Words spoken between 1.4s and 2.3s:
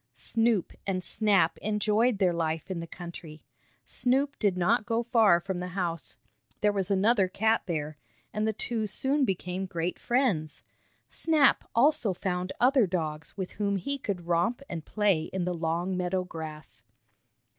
enjoyed